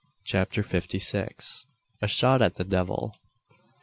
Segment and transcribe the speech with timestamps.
[0.23, 1.67] CHAPTER FIFTY SIX.
[2.01, 3.13] A SHOT AT THE DEVIL.